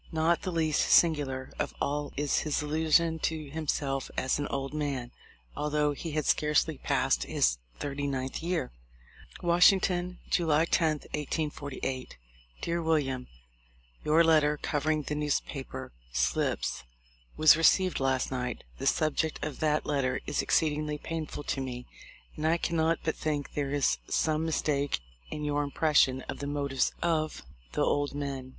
Not 0.11 0.41
the 0.41 0.51
least 0.51 0.81
singular 0.89 1.51
of 1.59 1.75
all 1.79 2.11
is 2.17 2.39
his 2.39 2.63
illusion 2.63 3.19
to 3.19 3.51
himself 3.51 4.09
as 4.17 4.39
an 4.39 4.47
old 4.47 4.73
man, 4.73 5.11
although 5.55 5.91
he 5.93 6.13
had 6.13 6.25
scarcely 6.25 6.79
passed 6.79 7.25
his 7.25 7.59
thirty 7.77 8.07
ninth 8.07 8.41
year. 8.41 8.71
"Washington, 9.43 10.17
July 10.31 10.65
10, 10.65 11.01
1848. 11.13 12.17
"Dear 12.61 12.81
William: 12.81 13.27
"Your 14.03 14.23
letter 14.23 14.57
covering 14.57 15.03
the 15.03 15.13
newspaper 15.13 15.91
slips 16.11 16.83
was 17.37 17.55
received 17.55 17.99
last 17.99 18.31
night. 18.31 18.63
The 18.79 18.87
subject 18.87 19.45
of 19.45 19.59
that 19.59 19.85
letter 19.85 20.19
is 20.25 20.41
exceedingly 20.41 20.97
painful 20.97 21.43
to 21.43 21.61
me, 21.61 21.85
and 22.35 22.47
I 22.47 22.57
can 22.57 22.75
not 22.75 22.97
but 23.03 23.15
think 23.15 23.53
there 23.53 23.69
is 23.69 23.99
some 24.09 24.45
mistake 24.47 24.99
in 25.29 25.43
your 25.45 25.63
im 25.63 25.69
pression 25.69 26.21
of 26.23 26.39
the 26.39 26.47
motives 26.47 26.91
of 27.03 27.43
the 27.73 27.83
old 27.83 28.15
men. 28.15 28.49